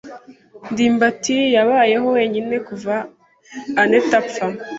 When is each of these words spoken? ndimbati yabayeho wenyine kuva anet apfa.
ndimbati 0.71 1.37
yabayeho 1.55 2.07
wenyine 2.15 2.55
kuva 2.67 2.95
anet 3.81 4.09
apfa. 4.19 4.45